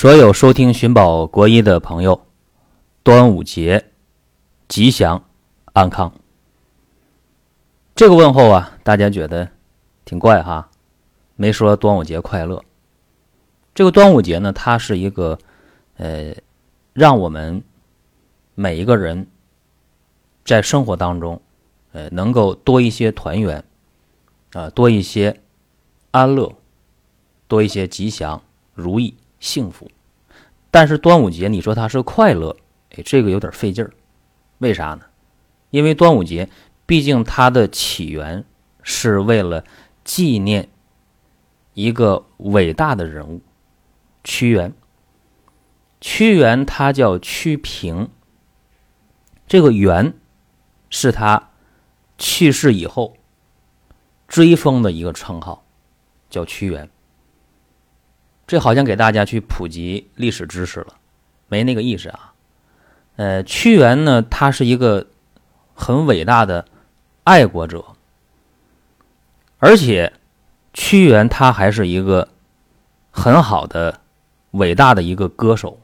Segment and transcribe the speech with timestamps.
[0.00, 2.26] 所有收听寻宝国医的朋友，
[3.02, 3.90] 端午节
[4.66, 5.28] 吉祥
[5.74, 6.14] 安康。
[7.94, 9.50] 这个问候啊，大家觉得
[10.06, 10.70] 挺怪哈，
[11.36, 12.64] 没说端午节快乐。
[13.74, 15.38] 这个端午节呢，它是一个
[15.98, 16.34] 呃，
[16.94, 17.62] 让我们
[18.54, 19.26] 每一个人
[20.46, 21.42] 在生活当中
[21.92, 23.62] 呃，能够多一些团圆
[24.54, 25.42] 啊，多一些
[26.10, 26.54] 安乐，
[27.46, 28.42] 多一些吉祥
[28.72, 29.14] 如意。
[29.40, 29.90] 幸福，
[30.70, 32.56] 但是端午节你说它是快乐，
[32.90, 33.90] 哎，这个有点费劲儿，
[34.58, 35.00] 为啥呢？
[35.70, 36.48] 因为端午节
[36.86, 38.44] 毕竟它的起源
[38.82, 39.64] 是为了
[40.04, 40.68] 纪念
[41.74, 43.40] 一个伟大的人物
[44.22, 44.72] 屈原。
[46.00, 48.08] 屈原他叫屈平，
[49.46, 50.14] 这个原
[50.88, 51.50] 是他
[52.16, 53.16] 去世以后
[54.26, 55.62] 追封的一个称号，
[56.30, 56.88] 叫屈原。
[58.50, 60.94] 这好像给大家去普及历史知识了，
[61.46, 62.32] 没那个意思啊。
[63.14, 65.06] 呃，屈原呢，他是一个
[65.72, 66.66] 很伟大的
[67.22, 67.84] 爱国者，
[69.60, 70.12] 而且
[70.72, 72.26] 屈原他还是一个
[73.12, 74.00] 很好的、
[74.50, 75.78] 伟大的一个歌手。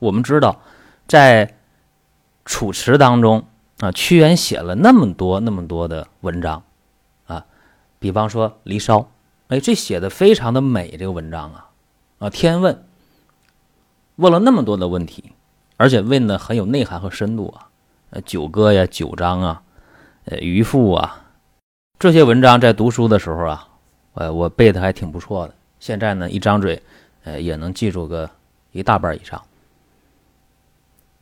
[0.00, 0.60] 我们知道，
[1.06, 1.46] 在
[2.44, 3.46] 《楚辞》当中
[3.78, 6.64] 啊，屈原写了那么多、那么多的文章
[7.26, 7.46] 啊，
[8.00, 8.98] 比方说《离骚》，
[9.46, 11.69] 哎，这写的非常的美，这个文章啊。
[12.20, 12.84] 啊，天问
[14.16, 15.32] 问了那么多的问题，
[15.78, 17.68] 而且问的很有内涵和深度啊。
[18.10, 19.62] 呃，九歌呀，九章啊，
[20.26, 21.30] 呃，渔父啊，
[21.98, 23.68] 这些文章在读书的时候啊，
[24.12, 25.54] 呃，我背的还挺不错的。
[25.78, 26.82] 现在呢，一张嘴，
[27.24, 28.28] 呃，也能记住个
[28.72, 29.40] 一大半以上。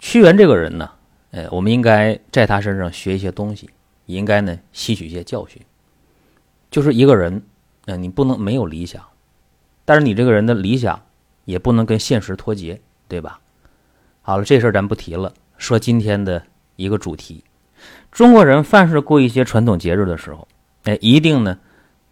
[0.00, 0.90] 屈原这个人呢，
[1.30, 3.70] 呃，我们应该在他身上学一些东西，
[4.06, 5.62] 应该呢吸取一些教训。
[6.72, 7.40] 就是一个人，
[7.84, 9.00] 呃，你不能没有理想。
[9.88, 11.00] 但是你这个人的理想
[11.46, 13.40] 也不能跟现实脱节，对吧？
[14.20, 15.32] 好了，这事儿咱不提了。
[15.56, 16.42] 说今天的
[16.76, 17.42] 一个主题，
[18.12, 20.46] 中国人凡是过一些传统节日的时候，
[20.84, 21.58] 哎，一定呢，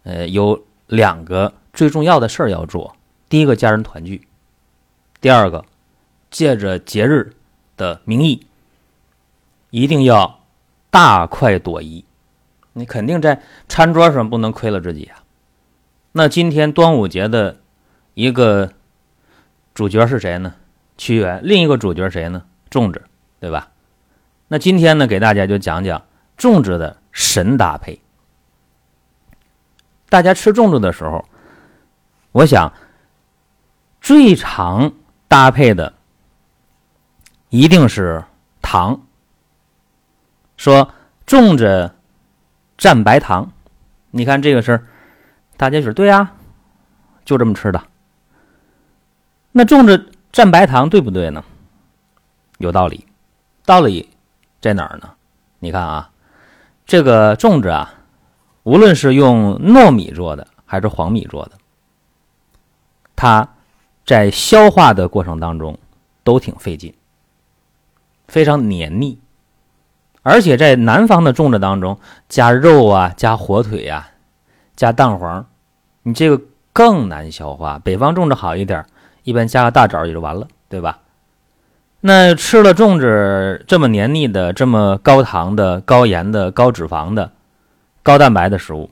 [0.01, 2.95] 呃，有两个最重要的事儿要做。
[3.29, 4.21] 第一个，家人团聚；
[5.21, 5.63] 第二个，
[6.31, 7.31] 借着节日
[7.77, 8.47] 的名义，
[9.69, 10.39] 一定要
[10.89, 12.03] 大快朵颐。
[12.73, 15.21] 你肯定在餐 桌上不能亏了自己啊。
[16.13, 17.57] 那今天端午节的。
[18.17, 18.73] 一个
[19.75, 20.55] 主角是谁呢？
[20.97, 21.39] 屈原。
[21.43, 22.43] 另一个主角谁呢？
[22.67, 23.03] 粽子，
[23.39, 23.69] 对吧？
[24.47, 26.03] 那今天呢，给大家就讲讲
[26.35, 28.01] 粽子的神搭配。
[30.09, 31.23] 大家吃粽子的时候，
[32.31, 32.73] 我想
[34.01, 34.91] 最常
[35.27, 35.93] 搭配的
[37.49, 38.23] 一定是
[38.63, 38.99] 糖。
[40.55, 40.91] 说
[41.27, 41.93] 粽子
[42.79, 43.51] 蘸白糖，
[44.09, 44.87] 你看这个事儿，
[45.55, 46.33] 大家说对呀，
[47.23, 47.79] 就这么吃的。
[49.57, 51.43] 那粽子蘸白糖对不对呢？
[52.59, 53.07] 有道理，
[53.65, 54.07] 道理
[54.61, 55.09] 在哪儿呢？
[55.57, 56.11] 你看啊，
[56.85, 57.91] 这个粽子啊，
[58.61, 61.53] 无论是用糯米做的还是黄米做的，
[63.15, 63.49] 它
[64.05, 65.79] 在消化的过程当中
[66.23, 66.93] 都挺费劲，
[68.27, 69.19] 非常黏腻，
[70.21, 71.97] 而且在南方的粽子当中
[72.29, 74.07] 加肉啊、加火腿呀、
[74.75, 75.47] 加蛋黄，
[76.03, 76.39] 你这个
[76.71, 77.79] 更难消化。
[77.79, 78.85] 北方粽子好一点。
[79.27, 81.01] 一般加个大枣也就完了，对吧？
[81.99, 87.29] 那吃了粽子这么黏腻的、这么高糖的、高盐的、高脂肪的、
[88.01, 88.89] 高蛋白的食物，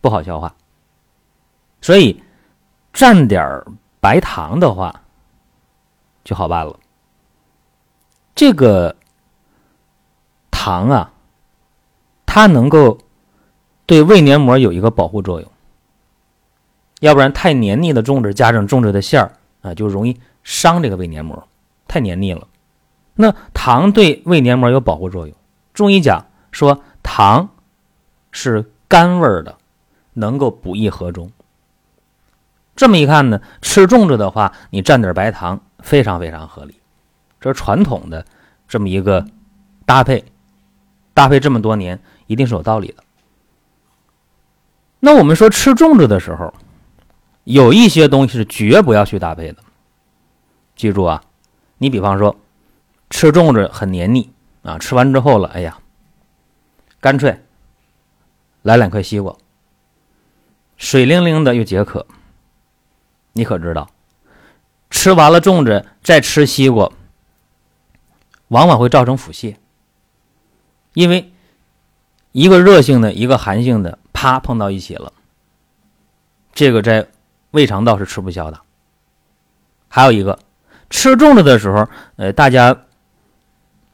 [0.00, 0.54] 不好消化。
[1.82, 2.22] 所以
[2.94, 3.62] 蘸点
[4.00, 5.02] 白糖的话
[6.24, 6.74] 就好办了。
[8.34, 8.96] 这个
[10.50, 11.12] 糖啊，
[12.24, 12.96] 它能够
[13.84, 15.52] 对胃黏膜有一个保护作用，
[17.00, 19.32] 要不然太黏腻的粽子加上粽子的馅儿。
[19.62, 21.48] 啊，就容易伤这个胃黏膜，
[21.88, 22.46] 太黏腻了。
[23.14, 25.36] 那糖对胃黏膜有保护作用。
[25.72, 27.48] 中医讲说糖
[28.30, 29.56] 是甘味的，
[30.14, 31.30] 能够补益和中。
[32.74, 36.80] 这么一看呢，吃粽子的话，你蘸点白糖，非常非常合理。
[37.40, 38.24] 这是传统的
[38.66, 39.24] 这么一个
[39.86, 40.24] 搭配，
[41.14, 43.04] 搭配这么多年，一定是有道理的。
[45.00, 46.52] 那我们说吃粽子的时候。
[47.44, 49.58] 有一些东西是绝不要去搭配的，
[50.76, 51.22] 记住啊！
[51.78, 52.36] 你比方说
[53.10, 54.30] 吃粽子很黏腻
[54.62, 55.78] 啊，吃完之后了，哎呀，
[57.00, 57.40] 干脆
[58.62, 59.36] 来两块西瓜，
[60.76, 62.06] 水灵灵的又解渴。
[63.32, 63.90] 你可知道，
[64.88, 66.92] 吃完了粽子再吃西瓜，
[68.48, 69.56] 往往会造成腹泻，
[70.94, 71.32] 因为
[72.30, 75.12] 一个热性的，一个寒性的，啪碰到一起了，
[76.54, 77.08] 这个在。
[77.52, 78.60] 胃肠道是吃不消的，
[79.88, 80.38] 还有一个，
[80.90, 82.76] 吃粽子的时候，呃，大家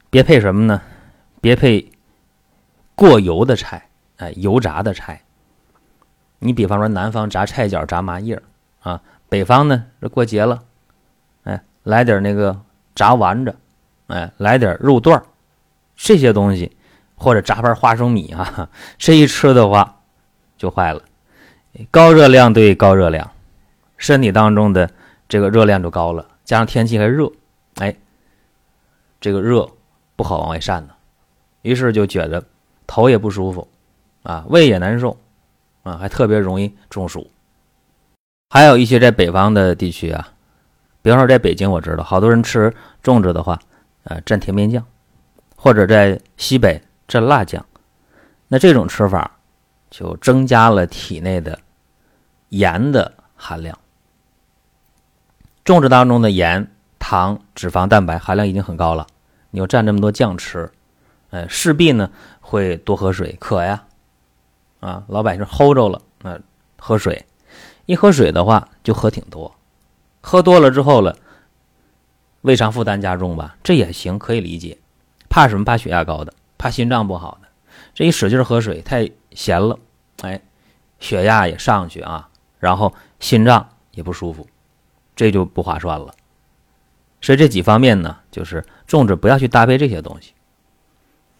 [0.09, 0.81] 别配什么呢？
[1.39, 1.89] 别配
[2.95, 5.21] 过油的菜，哎，油炸的菜。
[6.39, 8.41] 你比方说，南方炸菜角、炸麻叶
[8.81, 10.59] 啊，北方呢，这过节了，
[11.43, 12.61] 哎，来点那个
[12.95, 13.55] 炸丸子，
[14.07, 15.21] 哎，来点肉段
[15.97, 16.77] 这些东西，
[17.15, 19.99] 或者炸盘花生米啊， 这一吃的话
[20.57, 21.01] 就坏了。
[21.91, 23.29] 高热量对高热量，
[23.99, 24.89] 身体当中的
[25.27, 27.31] 这个热量就高了，加上天气还热，
[27.75, 27.95] 哎，
[29.21, 29.69] 这个热
[30.15, 30.93] 不好往外散呢，
[31.61, 32.43] 于是就觉得
[32.87, 33.67] 头也不舒服，
[34.23, 35.15] 啊，胃也难受，
[35.83, 37.29] 啊，还特别容易中暑。
[38.49, 40.33] 还有一些在北方的地区啊，
[41.03, 42.73] 比方说在北京，我知道好多人吃
[43.03, 43.59] 粽子的话，
[44.05, 44.83] 呃，蘸甜面酱，
[45.55, 47.63] 或者在西北蘸辣酱，
[48.47, 49.37] 那这种吃法
[49.91, 51.59] 就增加了体内的。
[52.51, 53.77] 盐的含量，
[55.65, 59.05] 粽子当中的盐、糖、脂肪、蛋白含量已经很高了，
[59.51, 60.71] 你又蘸这么多酱吃，
[61.29, 62.09] 呃，势必呢
[62.41, 63.83] 会多喝水，渴呀，
[64.79, 66.39] 啊，老百姓齁着了，那
[66.77, 67.25] 喝水，
[67.85, 69.53] 一喝水的话就喝挺多，
[70.21, 71.15] 喝多了之后了，
[72.41, 74.77] 胃肠负担加重吧，这也行，可以理解。
[75.29, 75.63] 怕什么？
[75.63, 77.47] 怕血压高的，怕心脏不好的，
[77.93, 79.77] 这一使劲喝水太咸了，
[80.21, 80.41] 哎，
[80.99, 82.27] 血压也上去啊。
[82.57, 84.47] 然后心脏也不舒服，
[85.19, 86.13] 这就不划算了。
[87.19, 90.31] 所以这几方面呢，就是粽子不要去搭配这些东西。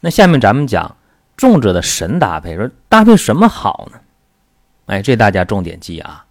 [0.01, 0.97] 那下面咱们讲
[1.37, 4.01] 粽子的神搭配，说搭配什么好呢？
[4.87, 6.25] 哎，这大家重点记啊。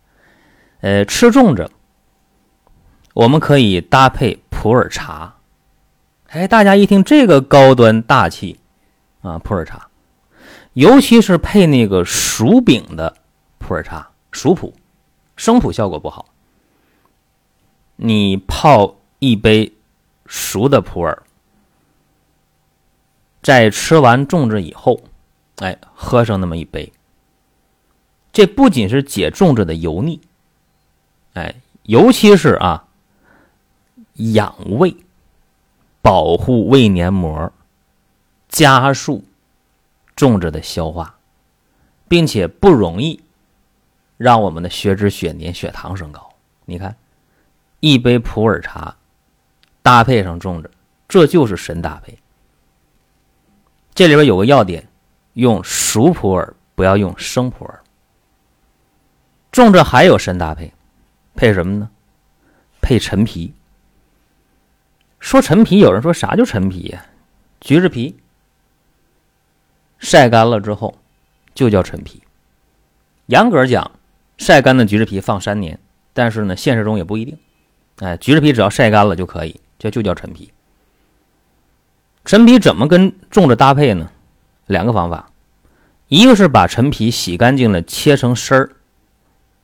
[0.82, 1.70] 呃，吃粽子，
[3.14, 5.36] 我们可以搭配普洱茶。
[6.26, 8.60] 哎，大家一听这个高端大气
[9.22, 9.88] 啊，普洱茶，
[10.74, 13.16] 尤其是配那个薯饼的
[13.56, 14.10] 普洱茶。
[14.32, 14.74] 熟普，
[15.36, 16.26] 生普效果不好。
[18.00, 19.72] 你泡一杯
[20.24, 21.18] 熟的普洱，
[23.42, 25.00] 在吃完粽子以后，
[25.56, 26.92] 哎，喝上那么一杯，
[28.32, 30.20] 这不仅是解粽子的油腻，
[31.34, 32.86] 哎，尤其是啊，
[34.14, 34.96] 养胃，
[36.00, 37.52] 保护胃黏膜，
[38.48, 39.24] 加速
[40.16, 41.16] 粽子的消化，
[42.06, 43.20] 并且不容易。
[44.16, 46.28] 让我们的血脂、血粘、血糖升高。
[46.64, 46.96] 你看，
[47.80, 48.96] 一杯普洱茶
[49.82, 50.70] 搭配上粽子，
[51.08, 52.19] 这就是神搭配。
[53.94, 54.88] 这里边有个要点，
[55.34, 57.80] 用熟普洱，不要用生普洱。
[59.52, 60.72] 粽子还有神搭配，
[61.34, 61.90] 配什么呢？
[62.80, 63.54] 配陈皮。
[65.20, 67.06] 说陈皮，有人说啥叫陈皮呀？
[67.60, 68.16] 橘子皮
[69.98, 70.96] 晒干了之后
[71.54, 72.22] 就叫陈皮。
[73.26, 73.90] 严格讲。
[74.36, 75.80] 晒干的橘子皮放三年，
[76.12, 77.36] 但是呢，现实中也不一定。
[78.00, 80.52] 哎，橘子皮只要晒干了就可以，这就叫陈皮。
[82.24, 84.10] 陈皮怎么跟粽子搭配呢？
[84.66, 85.30] 两个方法，
[86.08, 88.70] 一个是把陈皮洗干净了，切成丝儿，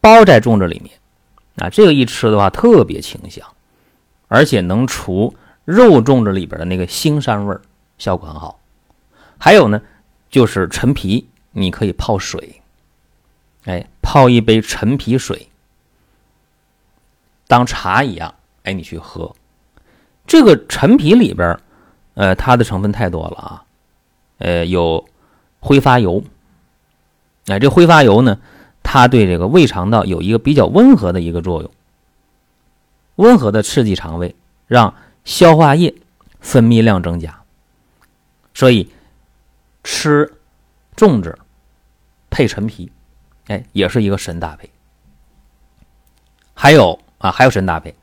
[0.01, 0.99] 包在粽子里面。
[1.57, 3.47] 啊，这个一吃的话特别清香，
[4.27, 5.33] 而且能除
[5.65, 7.61] 肉粽子里边的那个腥膻味儿，
[7.99, 8.59] 效果很好。
[9.39, 9.81] 还有呢，
[10.31, 12.61] 就是陈皮你可以泡水。
[13.67, 15.49] 哎，泡一杯陈皮水，
[17.47, 19.35] 当茶一样，哎，你去喝。
[20.27, 21.59] 这个陈皮里边，
[22.15, 23.65] 呃，它的成分太多了啊，
[24.39, 25.07] 呃，有
[25.61, 26.23] 挥发油。
[27.47, 28.39] 哎，这挥发油呢，
[28.83, 31.71] 它对这个胃肠道有一个比较温和的一个作用，
[33.17, 34.35] 温和的刺激肠胃，
[34.67, 35.95] 让消化液
[36.41, 37.43] 分泌量增加。
[38.55, 38.91] 所以
[39.83, 40.33] 吃
[40.97, 41.39] 粽子
[42.31, 42.91] 配陈皮。
[43.49, 44.71] 哎，也是一个神搭配。
[46.55, 47.95] 还有啊，还有神搭配。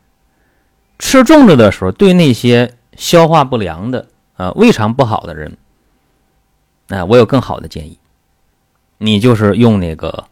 [0.98, 5.56] 吃粽子的时候，对那些消化不良的啊、胃肠不好的人，
[6.88, 8.00] 哎，我有更好的建议。
[8.98, 10.26] 你就是用那个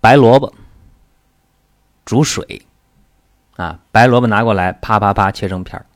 [0.00, 0.52] 白萝卜
[2.04, 2.60] 煮水
[3.54, 5.86] 啊，白萝卜拿过来，啪啪啪切成片儿，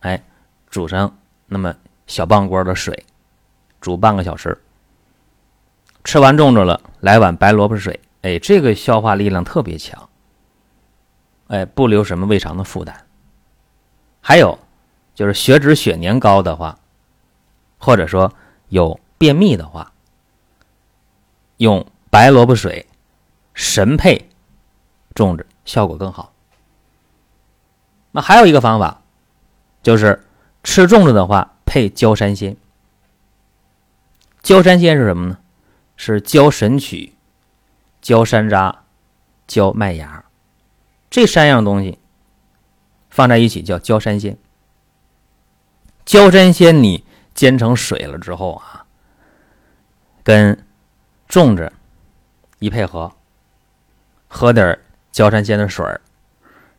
[0.00, 0.22] 哎，
[0.68, 1.16] 煮上
[1.46, 1.74] 那么
[2.06, 3.02] 小半锅的水，
[3.80, 4.60] 煮半个小时。
[6.04, 10.06] 吃完粽子了，来碗白萝卜水，哎，这个消化力量特别强，
[11.48, 13.06] 哎，不留什么胃肠的负担。
[14.20, 14.58] 还有，
[15.14, 16.78] 就是血脂血粘高的话，
[17.78, 18.32] 或者说
[18.68, 19.92] 有便秘的话，
[21.58, 22.86] 用白萝卜水
[23.52, 24.28] 神配
[25.14, 26.32] 粽子，效果更好。
[28.12, 29.02] 那还有一个方法，
[29.82, 30.24] 就是
[30.62, 32.56] 吃粽子的话配焦山鲜。
[34.42, 35.38] 焦山鲜是什么呢？
[35.96, 37.14] 是焦神曲、
[38.00, 38.74] 焦山楂、
[39.46, 40.24] 焦麦芽，
[41.14, 42.00] 这三样东西
[43.08, 44.36] 放在一起叫焦山仙。
[46.04, 47.04] 焦山仙你
[47.36, 48.84] 煎成水了之后啊，
[50.24, 50.58] 跟
[51.28, 51.72] 粽子
[52.58, 53.12] 一配合，
[54.26, 54.76] 喝点
[55.12, 56.00] 焦山仙的水儿，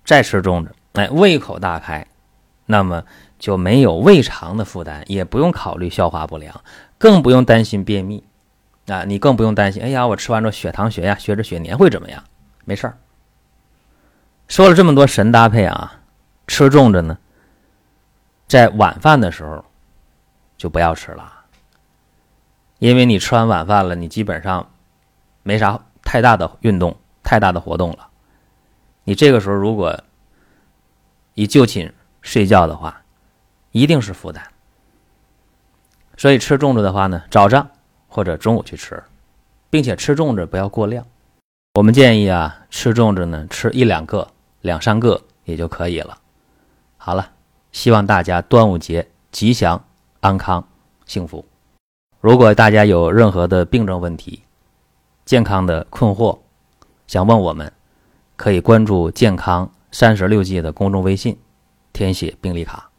[0.04, 2.06] 再吃粽子，哎，胃口大开，
[2.65, 3.06] 那么
[3.39, 6.62] 就没有胃肠的负担，也不用考虑消化不良，
[6.98, 8.22] 更不用担心便秘
[8.88, 12.22] 啊，你更不用担心，哎呀，我吃完之后血糖、血压、血脂、血粘会怎么样？
[12.65, 12.98] 没事儿。
[14.56, 16.00] 说了这么多神搭配啊，
[16.48, 17.18] 吃粽子呢，
[18.48, 19.66] 在晚饭的时候
[20.56, 21.30] 就不要吃了，
[22.80, 24.72] 因为你吃完晚饭了，你基本上
[25.44, 28.08] 没啥太大的运动、太大的活动了。
[29.04, 30.02] 你这个时候如果
[31.34, 33.02] 一就寝睡觉的话，
[33.72, 34.42] 一定是负担。
[36.16, 37.70] 所以吃粽子的话呢，早上
[38.08, 39.04] 或者中午去吃，
[39.70, 41.06] 并且吃粽子不要过量。
[41.74, 44.26] 我们建议啊，吃粽子呢，吃一两个。
[44.65, 46.17] 两三个也就可以了。
[46.98, 47.29] 好了，
[47.72, 49.86] 希望大家端午节吉祥、
[50.22, 50.67] 安康、
[51.05, 51.45] 幸福。
[52.19, 54.41] 如果大家有任何的病症问题、
[55.24, 56.39] 健康的困惑，
[57.05, 57.72] 想问我们，
[58.36, 61.38] 可以关注“健康三十六计”的公众微信，
[61.93, 62.89] 填写病历卡。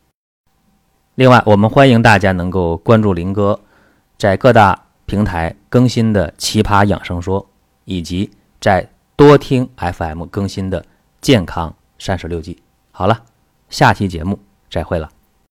[1.16, 3.58] 另外，我们欢迎大家能够关注林哥
[4.16, 7.44] 在各大平台更新的奇葩养生说，
[7.86, 8.30] 以及
[8.60, 10.84] 在多听 FM 更新的。
[11.26, 13.20] 健康三十六计，好了，
[13.68, 14.38] 下期节目
[14.70, 15.10] 再会了。